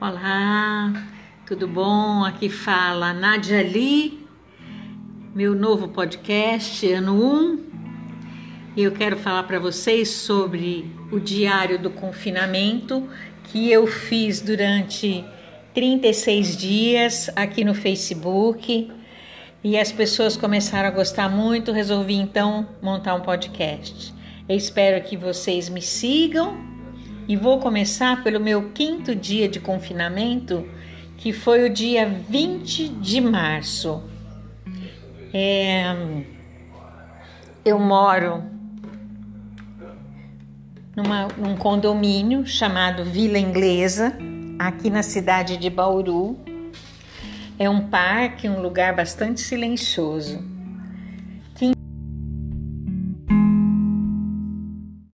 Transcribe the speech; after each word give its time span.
Olá, 0.00 0.94
tudo 1.44 1.68
bom? 1.68 2.24
Aqui 2.24 2.48
fala 2.48 3.12
Nadia 3.12 3.62
Lee, 3.62 4.26
meu 5.34 5.54
novo 5.54 5.88
podcast, 5.88 6.90
ano 6.90 7.22
1. 7.22 7.64
E 8.78 8.82
eu 8.82 8.92
quero 8.92 9.18
falar 9.18 9.42
para 9.42 9.58
vocês 9.58 10.08
sobre 10.08 10.90
o 11.12 11.20
diário 11.20 11.78
do 11.78 11.90
confinamento 11.90 13.06
que 13.44 13.70
eu 13.70 13.86
fiz 13.86 14.40
durante 14.40 15.22
36 15.74 16.56
dias 16.56 17.30
aqui 17.36 17.62
no 17.62 17.74
Facebook. 17.74 18.90
E 19.62 19.76
as 19.76 19.92
pessoas 19.92 20.34
começaram 20.34 20.88
a 20.88 20.92
gostar 20.92 21.28
muito, 21.28 21.72
resolvi 21.72 22.14
então 22.14 22.66
montar 22.80 23.14
um 23.16 23.20
podcast. 23.20 24.14
Eu 24.48 24.56
espero 24.56 25.04
que 25.04 25.14
vocês 25.14 25.68
me 25.68 25.82
sigam 25.82 26.79
e 27.30 27.36
vou 27.36 27.60
começar 27.60 28.24
pelo 28.24 28.40
meu 28.40 28.72
quinto 28.72 29.14
dia 29.14 29.48
de 29.48 29.60
confinamento, 29.60 30.68
que 31.16 31.32
foi 31.32 31.64
o 31.64 31.72
dia 31.72 32.04
20 32.04 32.88
de 32.88 33.20
março. 33.20 34.02
É, 35.32 35.94
eu 37.64 37.78
moro 37.78 38.42
numa, 40.96 41.28
num 41.38 41.56
condomínio 41.56 42.44
chamado 42.44 43.04
Vila 43.04 43.38
Inglesa, 43.38 44.12
aqui 44.58 44.90
na 44.90 45.04
cidade 45.04 45.56
de 45.56 45.70
Bauru. 45.70 46.36
É 47.56 47.70
um 47.70 47.86
parque, 47.86 48.48
um 48.48 48.60
lugar 48.60 48.96
bastante 48.96 49.40
silencioso. 49.40 50.42